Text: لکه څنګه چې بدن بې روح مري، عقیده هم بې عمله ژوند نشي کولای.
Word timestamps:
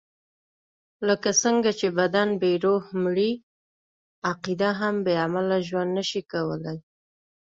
لکه 1.07 1.29
څنګه 1.43 1.71
چې 1.79 1.87
بدن 1.99 2.29
بې 2.41 2.51
روح 2.65 2.83
مري، 3.03 3.31
عقیده 4.29 4.69
هم 4.79 4.95
بې 5.05 5.13
عمله 5.25 5.57
ژوند 5.67 5.91
نشي 5.97 6.21
کولای. 6.31 6.77